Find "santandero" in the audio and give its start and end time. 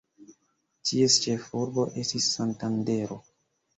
2.39-3.19